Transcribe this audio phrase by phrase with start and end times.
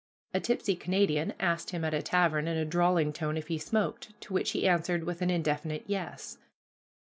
[0.33, 4.19] A tipsy Canadian asked him at a tavern, in a drawling tone, if he smoked,
[4.21, 6.39] to which he answered with an indefinite "Yes."